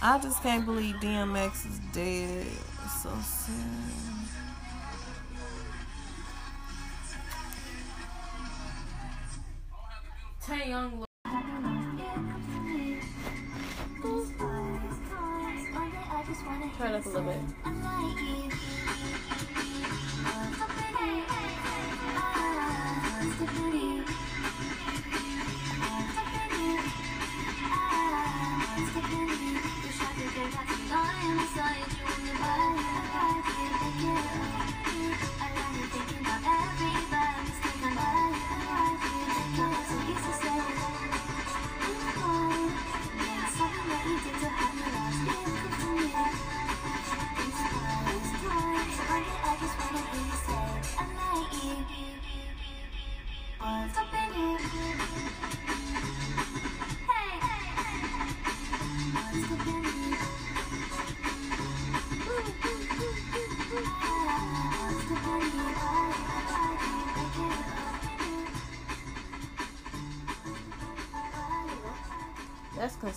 [0.00, 2.46] I just can't believe DMX is dead.
[2.84, 4.17] It's so sad.
[10.48, 11.04] Taeyong.
[16.78, 17.40] Turn up a little bit.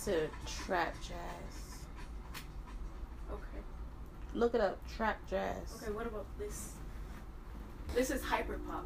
[0.03, 0.31] Considered
[0.65, 1.77] trap jazz.
[3.31, 3.63] Okay.
[4.33, 5.79] Look it up, trap jazz.
[5.79, 5.91] Okay.
[5.91, 6.71] What about this?
[7.93, 8.85] This is hyper pop.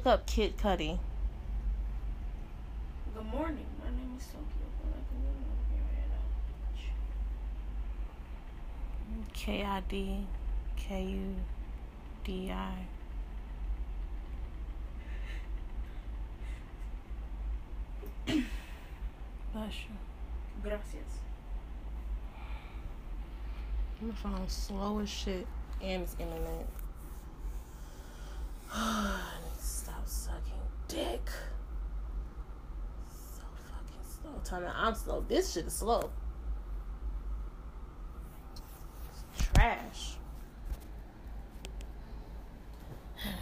[0.00, 0.98] Look up Kid Cudi.
[3.14, 3.66] Good morning.
[3.84, 4.46] My name is Tokyo.
[4.82, 5.28] But I can go
[5.68, 6.08] here right
[9.14, 9.24] now.
[9.34, 10.26] K I D
[10.78, 11.36] K U
[12.24, 12.86] D I.
[19.52, 19.96] Bless you.
[20.62, 21.20] Gracias.
[24.00, 25.46] My phone's slow as shit.
[25.82, 26.66] And it's internet.
[29.30, 31.30] I need to stop sucking dick.
[33.10, 34.32] So fucking slow.
[34.44, 35.24] Tell me I'm slow.
[35.28, 36.10] This shit is slow.
[39.12, 40.16] It's trash.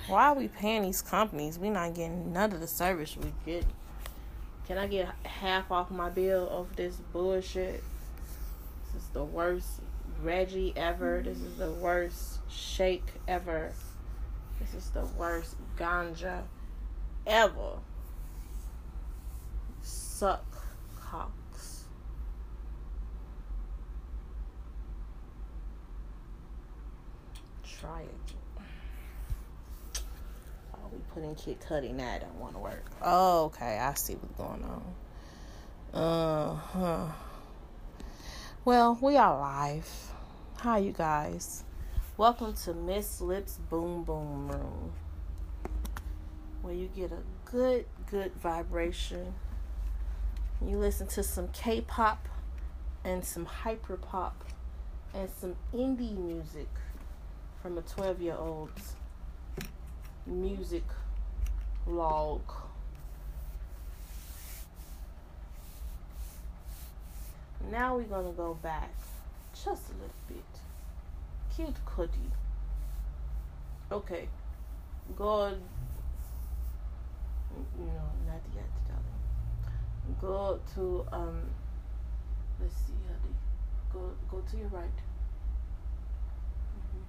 [0.09, 1.59] Why are we paying these companies?
[1.59, 3.65] We not getting none of the service we get.
[4.67, 7.83] Can I get half off my bill of this bullshit?
[8.93, 9.81] This is the worst
[10.23, 11.23] Reggie ever.
[11.25, 13.73] This is the worst shake ever.
[14.61, 16.43] This is the worst ganja
[17.29, 17.79] ever.
[19.83, 20.45] Suck
[20.99, 21.85] cocks.
[27.63, 28.35] Try it.
[30.75, 32.17] Oh, we put in Kid Cudi now.
[32.17, 32.91] It don't want to work.
[33.03, 33.79] Oh, okay.
[33.79, 34.95] I see what's going on.
[35.95, 37.07] Uh huh.
[38.65, 39.89] Well, we are live.
[40.57, 41.65] Hi, you guys.
[42.17, 44.93] Welcome to Miss Lips Boom Boom Room,
[46.69, 49.33] where you get a good, good vibration.
[50.61, 52.29] You listen to some K pop
[53.03, 54.45] and some hyper pop
[55.15, 56.69] and some indie music
[57.63, 58.97] from a 12 year old's
[60.27, 60.85] music
[61.87, 62.43] log.
[67.71, 68.93] Now we're gonna go back
[69.55, 70.45] just a little bit.
[71.57, 72.31] Cute Cudi.
[73.91, 74.29] Okay.
[75.17, 75.63] God
[77.79, 79.23] no, not yet, darling.
[80.21, 81.51] Go to um.
[82.61, 83.35] Let's see, honey.
[83.93, 84.01] Go
[84.31, 84.99] go to your right.
[86.75, 87.05] Mm -hmm,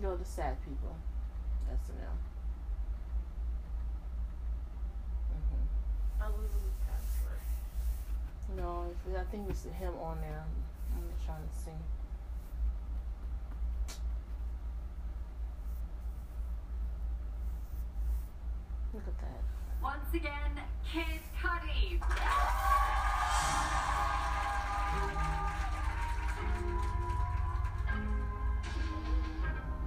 [0.00, 0.96] the Go to sad people.
[1.68, 2.22] That's enough.
[5.30, 6.22] Mm-hmm.
[6.22, 6.69] I was
[9.30, 10.44] think it's him on there.
[10.96, 11.70] I'm trying to see.
[18.92, 19.42] Look at that.
[19.82, 20.60] Once again,
[20.92, 22.00] Kid Cudi.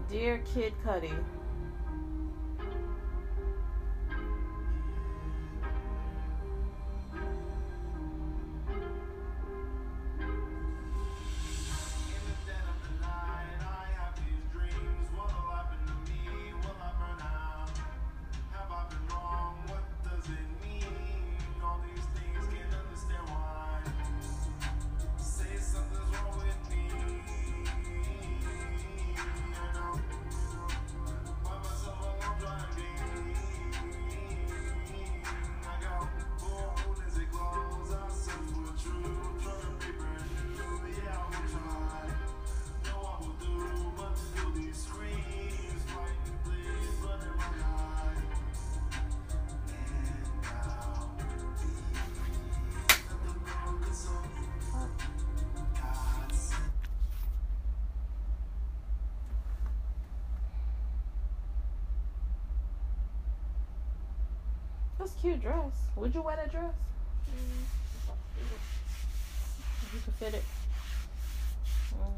[0.09, 1.11] Dear Kid Cudi.
[65.95, 66.73] Would you wear that dress?
[69.83, 70.43] If you could fit it.
[71.93, 72.11] Mm.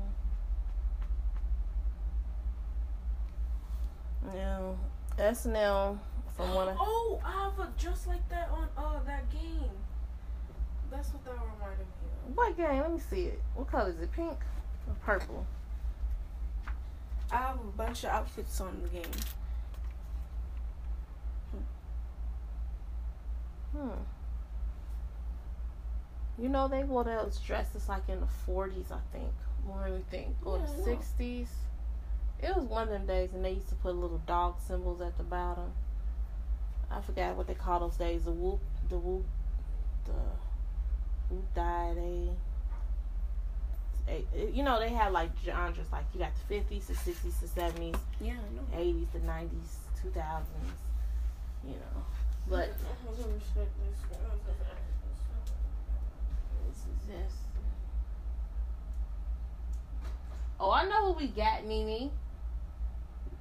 [4.34, 4.72] Yeah.
[5.18, 5.98] SNL
[6.36, 9.70] from one of Oh, I have a dress like that on uh that game.
[10.92, 11.86] That's what that reminded me
[12.30, 12.36] of.
[12.36, 12.80] what game?
[12.82, 13.42] Let me see it.
[13.56, 14.12] What color is it?
[14.12, 14.38] Pink
[14.88, 15.46] or purple?
[17.32, 19.12] I have a bunch of outfits on the game.
[23.76, 23.90] Hmm.
[26.42, 29.32] You know they wore those dresses like in the forties, I think.
[29.66, 31.50] More than think, or Yeah, the sixties.
[32.42, 35.18] It was one of them days, and they used to put little dog symbols at
[35.18, 35.72] the bottom.
[36.92, 38.26] I forgot what they call those days.
[38.26, 38.60] The whoop,
[38.90, 39.26] the whoop,
[40.06, 42.30] the whoop die day.
[44.54, 47.96] You know they had like genres, like you got the fifties, the sixties, the seventies,
[48.22, 48.80] Yeah, I know.
[48.80, 50.74] eighties, the nineties, two thousands.
[51.64, 52.04] You know,
[52.50, 52.70] but
[56.68, 57.34] This is this.
[60.60, 62.12] Oh, I know what we got, Nene.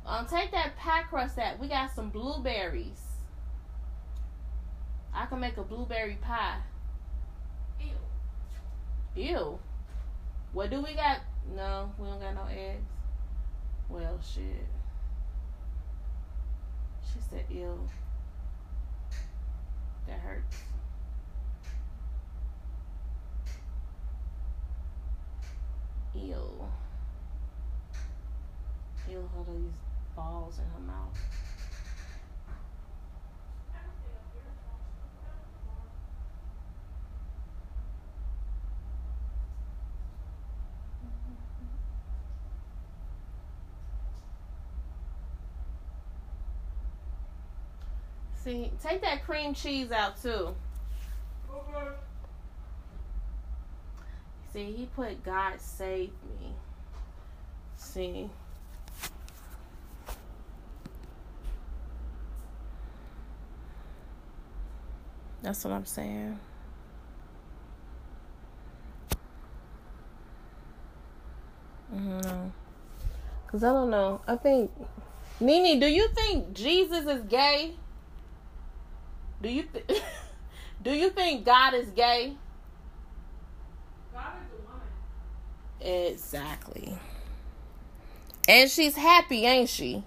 [0.07, 3.00] Um, take that pie crust that we got some blueberries.
[5.14, 6.59] I can make a blueberry pie.
[7.80, 9.22] Ew.
[9.22, 9.59] Ew.
[10.52, 11.20] What do we got?
[11.55, 12.82] No, we don't got no eggs.
[13.88, 14.66] Well, shit.
[17.02, 17.88] She said, ew.
[20.07, 20.57] That hurts.
[26.14, 26.68] Ew.
[29.11, 29.72] Ew, all these
[30.14, 31.18] balls in her mouth.
[48.45, 50.55] See, take that cream cheese out too.
[54.53, 56.53] See, he put God save me.
[57.78, 58.28] See.
[65.40, 66.38] That's what I'm saying.
[71.90, 72.53] No.
[73.47, 74.20] Cause I don't know.
[74.26, 74.70] I think
[75.40, 77.76] Nene, do you think Jesus is gay?
[79.45, 80.03] Do you th-
[80.82, 82.34] do you think God is gay?
[84.11, 86.09] God is a woman.
[86.09, 86.99] Exactly.
[88.49, 90.03] And she's happy, ain't she?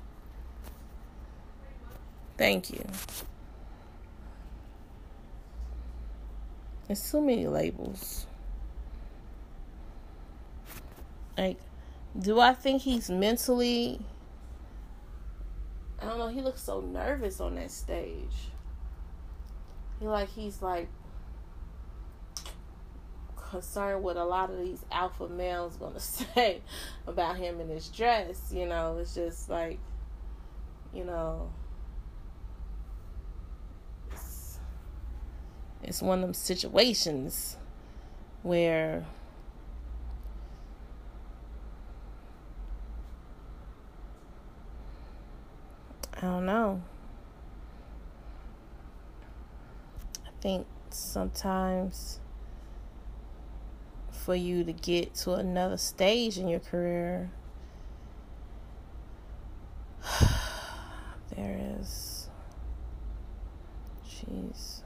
[2.35, 2.83] Thank you.
[6.87, 8.25] There's too many labels.
[11.37, 11.59] Like,
[12.17, 13.99] do I think he's mentally.
[16.01, 16.29] I don't know.
[16.29, 18.49] He looks so nervous on that stage.
[19.99, 20.87] He like he's like
[23.35, 26.61] concerned what a lot of these alpha males gonna say
[27.05, 28.51] about him in his dress.
[28.53, 29.79] You know, it's just like,
[30.93, 31.49] you know,
[34.11, 34.59] it's,
[35.83, 37.57] it's one of them situations
[38.43, 39.05] where
[46.17, 46.81] I don't know.
[50.25, 52.21] I think sometimes
[54.09, 57.29] for you to get to another stage in your career,
[61.35, 62.29] there is.
[64.09, 64.83] Jeez.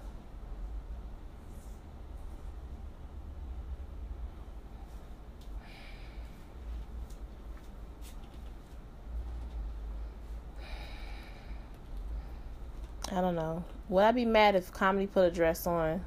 [13.12, 13.66] I don't know.
[13.90, 16.06] Would I be mad if comedy put a dress on?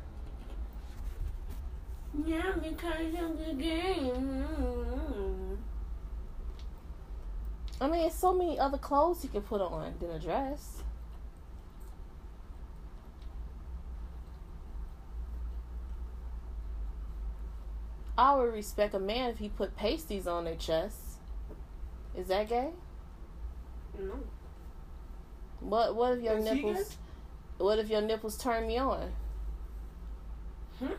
[2.25, 4.45] Yeah, because of the game.
[4.51, 5.55] Mm-hmm.
[7.81, 10.83] I mean, it's so many other clothes you can put on than a dress.
[18.17, 20.97] I would respect a man if he put pasties on their chest.
[22.17, 22.71] Is that gay?
[23.99, 24.21] No.
[25.65, 26.97] What What if your Is nipples?
[27.59, 29.13] What if your nipples turn me on?
[30.79, 30.93] Hmm?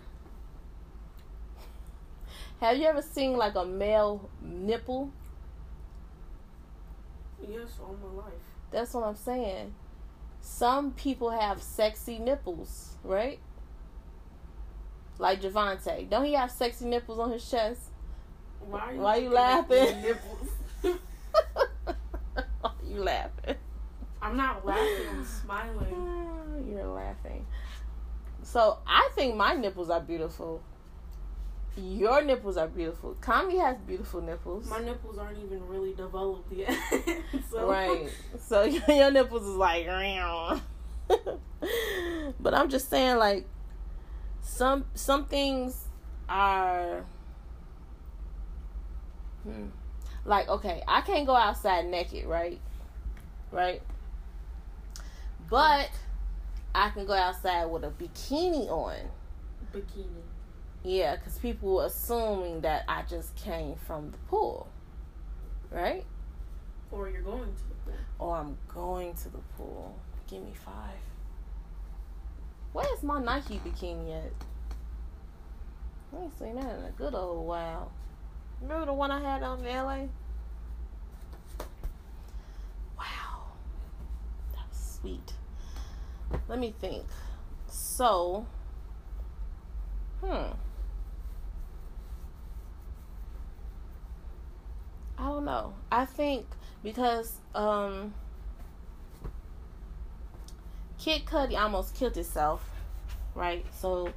[2.62, 5.12] Have you ever seen like a male nipple?
[7.48, 8.34] Yes, all my life.
[8.72, 9.76] That's what I'm saying.
[10.42, 13.40] Some people have sexy nipples, right?
[15.20, 16.10] Like Javante.
[16.10, 17.82] Don't he have sexy nipples on his chest?
[18.60, 20.02] Why are you, Why you at the laughing?
[20.02, 20.50] Nipples?
[22.62, 23.56] Why you laughing?
[24.26, 25.08] I'm not laughing.
[25.12, 26.68] I'm smiling.
[26.72, 27.46] You're laughing.
[28.42, 30.64] So I think my nipples are beautiful.
[31.78, 33.16] Your nipples are beautiful.
[33.22, 34.68] Kami has beautiful nipples.
[34.68, 36.76] My nipples aren't even really developed yet.
[37.52, 38.10] so, Right.
[38.40, 40.62] So your nipples is like round.
[42.40, 43.46] But I'm just saying like
[44.42, 45.86] some some things
[46.28, 47.06] are
[49.44, 49.68] hmm,
[50.26, 52.60] like okay, I can't go outside naked, right?
[53.52, 53.82] Right?
[55.50, 55.90] But
[56.74, 58.96] I can go outside with a bikini on.
[59.74, 60.24] Bikini.
[60.84, 64.68] Yeah, because people assuming that I just came from the pool.
[65.72, 66.06] Right?
[66.92, 67.94] Or you're going to the pool.
[68.20, 69.96] or I'm going to the pool.
[70.28, 71.00] Give me five.
[72.74, 74.32] Where's my Nike bikini at?
[76.14, 77.92] I ain't seen that in a good old while.
[78.62, 79.98] Remember the one I had on in LA?
[82.98, 83.52] Wow.
[84.54, 85.34] That was sweet.
[86.48, 87.06] Let me think.
[87.68, 88.46] So,
[90.22, 90.54] hmm.
[95.18, 95.74] I don't know.
[95.92, 96.46] I think
[96.84, 98.14] because um
[100.98, 102.68] Kid Cudi almost killed himself,
[103.36, 103.64] right?
[103.80, 104.10] So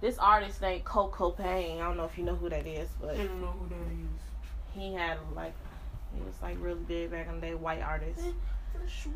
[0.00, 3.14] this artist named Coco Payne, I don't know if you know who that is, but
[3.14, 4.74] I don't know who that is.
[4.74, 5.54] he had like
[6.14, 8.20] he was like really big back in the day, white artist.
[8.72, 9.12] For sure.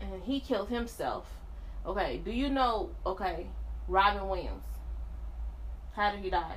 [0.00, 1.26] And he killed himself.
[1.86, 3.46] Okay, do you know okay,
[3.88, 4.64] Robin Williams?
[5.94, 6.56] How did he die?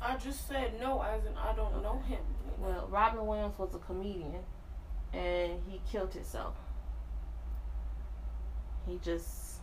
[0.00, 2.20] I just said no, as in I don't know him.
[2.58, 4.44] Well, Robin Williams was a comedian
[5.12, 6.54] and he killed himself.
[8.86, 9.60] He just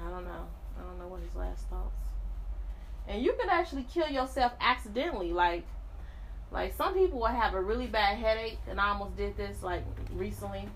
[0.00, 0.46] I don't know.
[0.78, 1.96] I don't know what his last thoughts.
[3.06, 5.64] And you can actually kill yourself accidentally, like
[6.52, 9.84] like some people will have a really bad headache and I almost did this like
[10.12, 10.68] recently.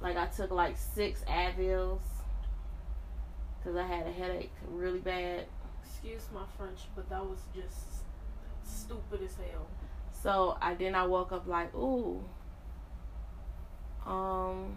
[0.00, 2.00] Like I took like six Advils
[3.62, 5.46] cuz I had a headache really bad.
[5.84, 8.04] Excuse my French, but that was just
[8.64, 9.66] stupid as hell.
[10.12, 12.22] So I then I woke up like, ooh.
[14.06, 14.76] Um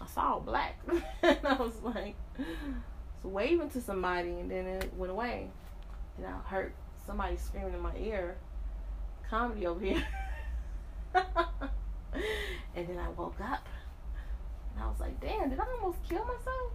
[0.00, 0.78] I saw black.
[1.22, 2.16] and I was like
[3.22, 5.50] so waving to somebody and then it went away.
[6.16, 6.72] And I heard
[7.06, 8.36] somebody screaming in my ear,
[9.28, 10.06] comedy over here.
[11.14, 13.66] and then I woke up
[14.74, 16.72] and I was like, damn, did I almost kill myself?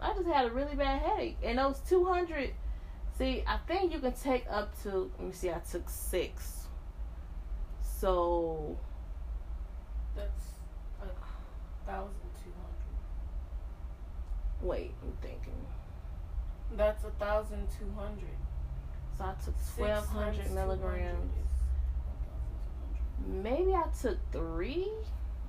[0.00, 1.36] I just had a really bad headache.
[1.42, 2.52] And those 200
[3.20, 5.10] See, I think you can take up to.
[5.18, 5.50] Let me see.
[5.50, 6.68] I took six.
[7.82, 8.78] So
[10.16, 10.46] That's
[11.02, 12.96] a thousand two hundred.
[14.62, 15.66] wait, I'm thinking.
[16.74, 18.38] That's a thousand two hundred.
[19.20, 21.30] So I took twelve hundred milligrams.
[23.26, 24.88] Maybe I took three.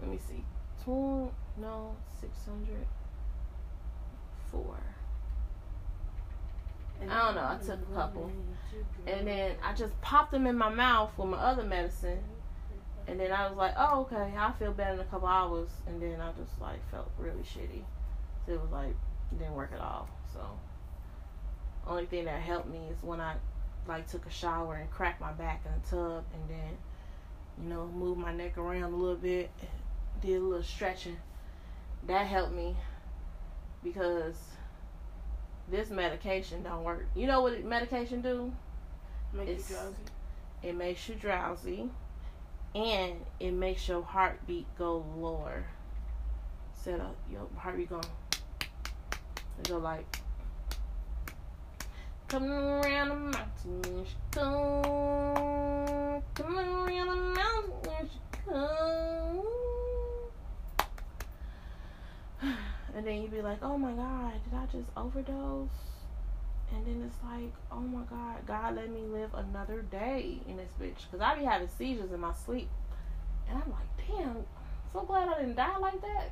[0.02, 0.44] Let me see.
[0.84, 1.32] Two.
[1.58, 2.86] No, six hundred.
[4.52, 4.76] Four.
[7.10, 8.30] I don't know, I took a couple.
[9.08, 12.20] And then I just popped them in my mouth with my other medicine.
[13.08, 15.70] And then I was like, oh, okay, I'll feel better in a couple hours.
[15.88, 17.84] And then I just like felt really shitty.
[18.46, 18.90] So it was like,
[19.32, 20.10] it didn't work at all.
[20.34, 20.42] So,
[21.88, 23.36] only thing that helped me is when I
[23.88, 26.78] like took a shower and cracked my back in the tub and then,
[27.62, 29.50] you know, moved my neck around a little bit,
[30.22, 31.18] did a little stretching.
[32.08, 32.76] That helped me
[33.84, 34.36] because
[35.68, 37.06] this medication don't work.
[37.16, 38.54] You know what medication do?
[39.34, 40.04] Make It's- you drowsy.
[40.64, 41.90] It makes you drowsy,
[42.76, 45.66] and it makes your heartbeat go lower.
[46.74, 48.04] Set up your heartbeat going.
[49.60, 50.21] It go like.
[52.32, 56.24] Coming around the mountain, here she come.
[56.34, 59.42] Coming around the mountain, here she come.
[62.96, 65.68] And then you'd be like, oh my God, did I just overdose?
[66.74, 70.72] And then it's like, oh my God, God let me live another day in this
[70.82, 71.12] bitch.
[71.12, 72.70] Because I be having seizures in my sleep.
[73.50, 74.38] And I'm like, damn,
[74.94, 76.32] so glad I didn't die like that.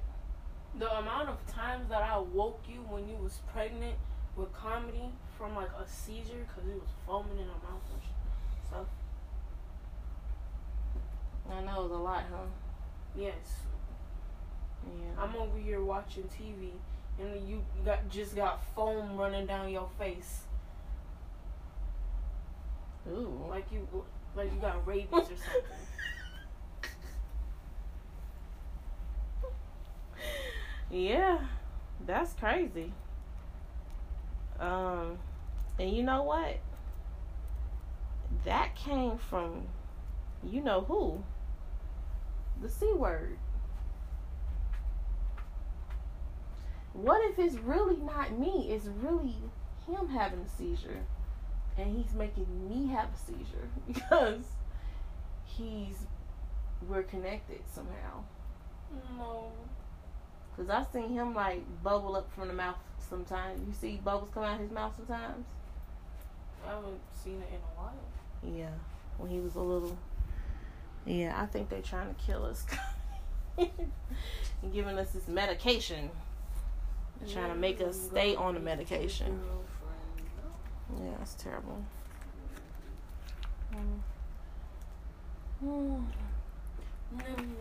[0.79, 3.97] The amount of times that I woke you when you was pregnant
[4.37, 8.01] with comedy from like a seizure because it was foaming in her mouth and
[8.67, 8.87] stuff.
[11.51, 12.45] I know it was a lot, huh?
[13.15, 13.33] Yes,
[14.85, 15.23] Yeah.
[15.23, 16.69] I'm over here watching TV
[17.19, 20.41] and you got just got foam running down your face
[23.09, 23.45] Ooh.
[23.49, 23.87] like you
[24.35, 25.63] like you got rabies or something.
[30.91, 31.37] Yeah,
[32.05, 32.91] that's crazy.
[34.59, 35.17] Um,
[35.79, 36.57] and you know what?
[38.45, 39.67] That came from,
[40.43, 41.23] you know who?
[42.61, 43.37] The C word.
[46.93, 48.67] What if it's really not me?
[48.69, 49.35] It's really
[49.87, 51.05] him having a seizure.
[51.77, 54.43] And he's making me have a seizure because
[55.45, 55.95] he's,
[56.89, 58.23] we're connected somehow.
[59.17, 59.51] No.
[60.57, 63.61] Cause I seen him like bubble up from the mouth sometimes.
[63.65, 65.45] You see bubbles come out of his mouth sometimes.
[66.65, 68.57] I haven't seen it in a while.
[68.57, 68.69] Yeah,
[69.17, 69.97] when he was a little.
[71.05, 72.65] Yeah, I think they're trying to kill us.
[73.57, 73.69] and
[74.73, 76.09] giving us this medication.
[77.19, 79.39] They're trying to make us stay on the medication.
[80.97, 81.83] Yeah, it's terrible.
[83.73, 83.99] Mm.
[85.65, 86.05] Mm.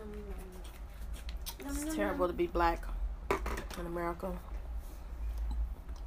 [1.60, 2.82] It's terrible to be black
[3.78, 4.32] in America.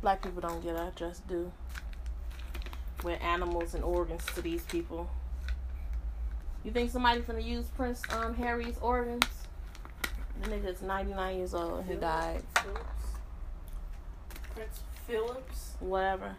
[0.02, 1.52] Black people don't get our just due.
[3.04, 5.10] We're animals and organs to these people.
[6.64, 9.26] You think somebody's gonna use Prince um, Harry's organs?
[10.42, 12.44] The nigga's 99 years old and he died.
[12.56, 13.06] Phillips.
[14.56, 15.74] Prince Phillips.
[15.80, 16.36] Whatever.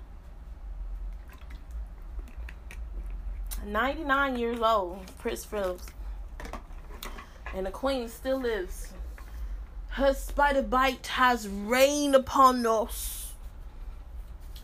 [3.66, 5.86] 99 years old, Prince Phillips.
[7.54, 8.92] And the queen still lives.
[9.90, 13.34] Her spider bite has rained upon us.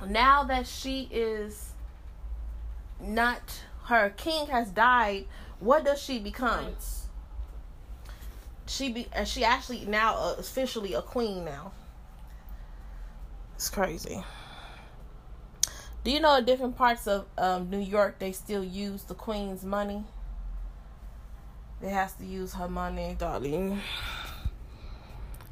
[0.07, 1.67] Now that she is
[3.01, 5.26] not, her king has died,
[5.61, 6.64] what does she become?
[6.64, 7.07] Prince.
[8.66, 11.72] She be, uh, she actually now uh, officially a queen now.
[13.55, 14.22] It's crazy.
[16.05, 19.64] Do you know in different parts of um, New York they still use the queen's
[19.64, 20.05] money?
[21.80, 23.80] They has to use her money, darling.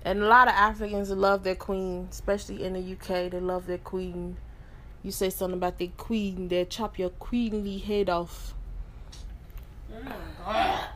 [0.04, 3.30] And a lot of Africans love their queen, especially in the UK.
[3.30, 4.36] They love their queen.
[5.06, 8.54] You say something about the queen, they'll chop your queenly head off.
[9.88, 10.88] My god.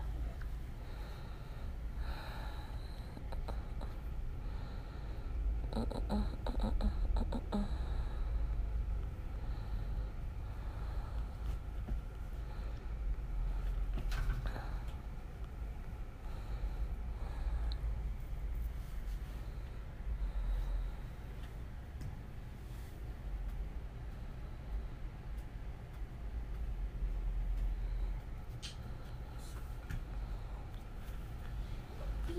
[32.31, 32.39] At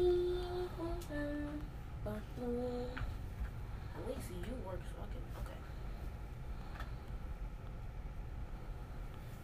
[4.07, 5.59] least you work so Okay.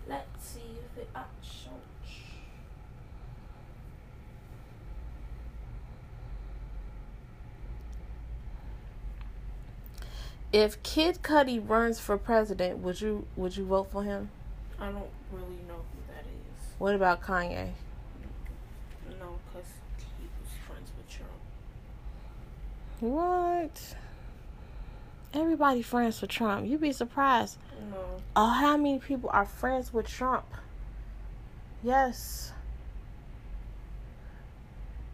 [0.08, 1.10] Let's see if it.
[10.54, 14.30] If Kid Cudi runs for president, would you would you vote for him?
[14.80, 16.74] I don't really know who that is.
[16.80, 17.74] What about Kanye?
[19.20, 19.70] No, because
[20.18, 21.32] he was friends with Trump.
[23.00, 23.96] What?
[25.34, 26.68] Everybody friends with Trump.
[26.68, 27.58] You'd be surprised.
[27.92, 27.98] No.
[28.36, 30.46] Oh, how many people are friends with Trump?
[31.84, 32.54] Yes.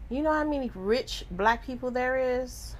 [0.08, 2.74] You know how many rich black people there is?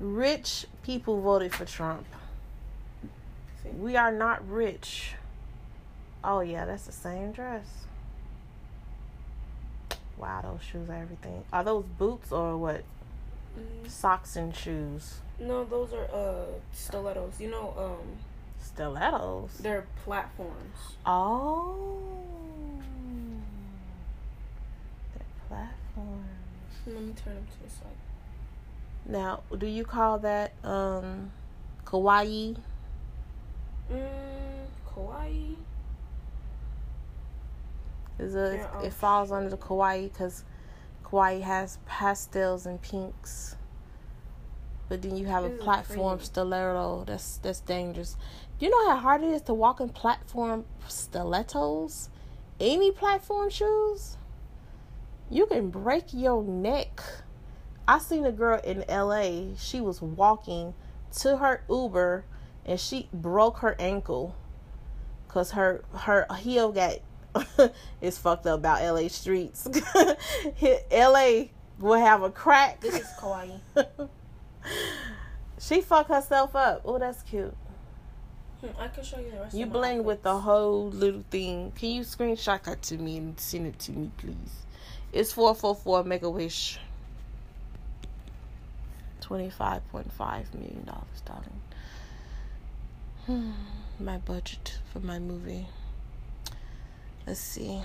[0.00, 2.06] Rich people voted for Trump.
[3.78, 5.14] We are not rich.
[6.24, 7.66] Oh yeah, that's the same dress.
[10.18, 11.44] Wow, those shoes are everything.
[11.52, 12.82] Are those boots or what?
[13.58, 15.20] Mm, Socks and shoes.
[15.38, 17.40] No, those are uh stilettos.
[17.40, 18.16] You know, um,
[18.60, 19.58] Stilettos.
[19.58, 20.76] they're platforms.
[21.04, 21.76] Oh.
[25.14, 26.26] They're platforms.
[26.86, 27.88] Let me turn them to the side.
[29.06, 31.32] Now, do you call that um
[31.84, 32.56] kawaii?
[33.90, 35.56] Mm, kawaii.
[38.18, 40.44] Is a, Yeah, it oh, falls under the kawaii because
[41.12, 43.56] kawaii has pastels and pinks.
[44.88, 46.26] But then you have a platform pretty.
[46.26, 47.04] stiletto.
[47.06, 48.16] That's that's dangerous.
[48.58, 52.10] Do you know how hard it is to walk in platform stilettos?
[52.60, 54.16] Any platform shoes?
[55.30, 57.00] You can break your neck.
[57.88, 59.56] I seen a girl in LA.
[59.56, 60.74] She was walking
[61.20, 62.24] to her Uber
[62.66, 64.36] and she broke her ankle
[65.26, 66.98] because her her heel got
[68.00, 69.66] it's fucked up about LA streets.
[70.92, 71.44] LA
[71.78, 72.80] will have a crack.
[72.80, 73.60] This is kawaii.
[75.58, 76.82] she fucked herself up.
[76.84, 77.54] Oh, that's cute.
[78.60, 79.56] Hmm, I can show you the rest.
[79.56, 81.72] You blend with the whole little thing.
[81.76, 84.64] Can you screenshot that to me and send it to me, please?
[85.12, 86.78] It's four four four Make a Wish.
[89.20, 91.60] Twenty five point five million dollars, darling.
[94.00, 95.66] My budget for my movie.
[97.26, 97.80] Let's see.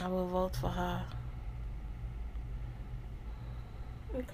[0.00, 1.04] I will vote for her.
[4.14, 4.24] Okay.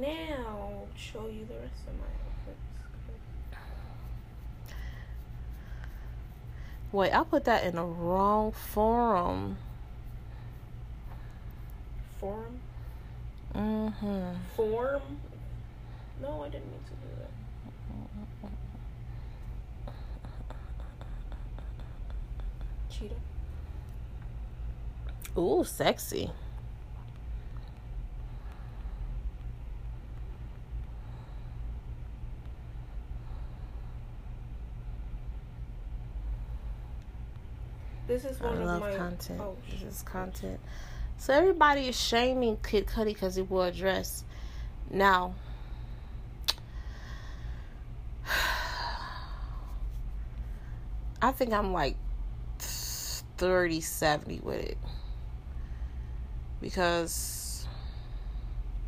[0.00, 2.58] Now I'll show you the rest of my outfits.
[6.90, 9.58] Wait, I put that in the wrong forum.
[12.18, 12.60] Form.
[13.54, 14.34] Mm-hmm.
[14.56, 15.02] Form.
[16.20, 17.30] No, I didn't mean to do that.
[22.90, 23.14] Cheetah.
[25.38, 26.30] Ooh, sexy.
[38.06, 39.40] This is I one of love my content.
[39.40, 40.60] Oh, this is content.
[41.18, 44.24] So everybody is shaming Kid Cudi because he wore a dress.
[44.90, 45.34] Now,
[51.22, 51.96] I think I'm like
[52.58, 54.78] 30 70 with it.
[56.60, 57.66] Because,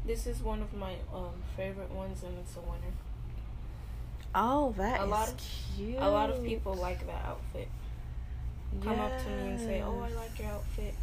[0.06, 2.94] This is one of my um favorite ones, and it's a winner.
[4.34, 5.36] oh, that A is lot of-
[5.76, 5.96] cute.
[5.98, 7.68] A lot of people like that outfit.
[8.82, 10.94] Come up to me and say, "Oh, I like your outfit."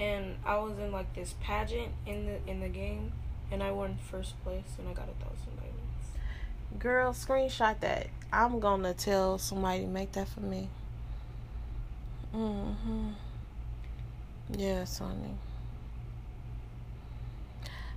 [0.00, 3.12] And I was in like this pageant in the in the game,
[3.52, 6.78] and I won first place, and I got a thousand diamonds.
[6.78, 8.06] Girl, screenshot that.
[8.32, 10.70] I'm gonna tell somebody make that for me.
[12.34, 13.10] Mm-hmm.
[14.56, 15.34] Yes, honey.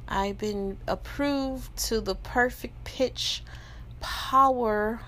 [0.08, 3.44] I've been approved to the perfect pitch
[4.02, 5.00] power.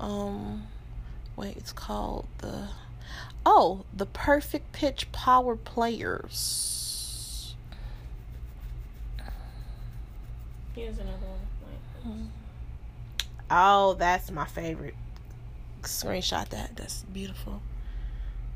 [0.00, 0.66] Um,
[1.36, 2.68] wait, it's called the.
[3.44, 7.54] Oh, the perfect pitch power players.
[10.74, 11.26] Here's another
[12.04, 12.30] one.
[13.50, 14.94] Oh, that's my favorite.
[15.82, 16.76] Screenshot that.
[16.76, 17.60] That's beautiful.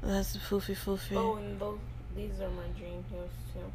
[0.03, 1.17] That's foofy foofy.
[1.17, 1.79] Oh, and those
[2.17, 3.71] these are my dream heels too.